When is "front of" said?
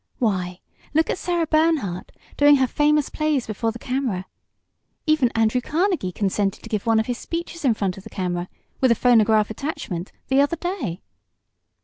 7.75-8.03